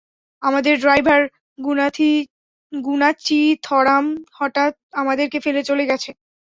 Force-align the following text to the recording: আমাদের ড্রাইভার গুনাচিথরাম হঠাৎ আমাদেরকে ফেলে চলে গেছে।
আমাদের 0.43 0.73
ড্রাইভার 0.81 1.21
গুনাচিথরাম 2.79 4.05
হঠাৎ 4.37 4.71
আমাদেরকে 4.93 5.37
ফেলে 5.45 5.61
চলে 5.69 5.83
গেছে। 5.87 6.09